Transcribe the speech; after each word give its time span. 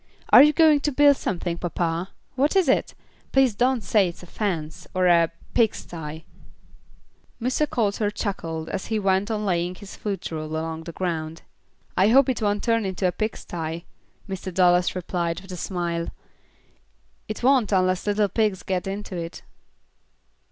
"Are 0.31 0.41
you 0.41 0.51
going 0.51 0.79
to 0.79 0.91
build 0.91 1.15
something, 1.17 1.59
papa? 1.59 2.09
What 2.33 2.55
is 2.55 2.67
it? 2.67 2.95
Please 3.31 3.53
don't 3.53 3.83
say 3.83 4.07
it's 4.07 4.23
a 4.23 4.25
fence, 4.25 4.87
or 4.95 5.05
a 5.05 5.25
a 5.25 5.29
pig 5.53 5.75
sty." 5.75 6.23
Mr. 7.39 7.69
Coulter 7.69 8.09
chuckled 8.09 8.67
as 8.69 8.87
he 8.87 8.97
went 8.97 9.29
on 9.29 9.45
laying 9.45 9.75
his 9.75 9.95
foot 9.95 10.31
rule 10.31 10.45
along 10.57 10.85
the 10.85 10.91
ground. 10.91 11.43
"I 11.95 12.07
hope 12.07 12.29
it 12.29 12.41
won't 12.41 12.63
turn 12.63 12.83
into 12.83 13.05
a 13.07 13.11
pig 13.11 13.37
sty," 13.37 13.85
Mr. 14.27 14.51
Dallas 14.51 14.95
replied, 14.95 15.41
with 15.41 15.51
a 15.51 15.55
smile. 15.55 16.07
"It 17.27 17.43
won't 17.43 17.71
unless 17.71 18.07
little 18.07 18.27
pigs 18.29 18.63
get 18.63 18.87
into 18.87 19.15
it." 19.17 19.43